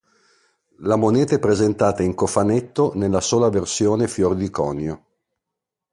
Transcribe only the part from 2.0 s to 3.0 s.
in cofanetto